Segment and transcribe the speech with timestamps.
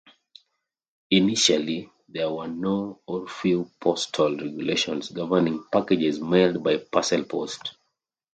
[1.11, 7.75] Initially, there were no or few postal regulations governing packages mailed by parcel post.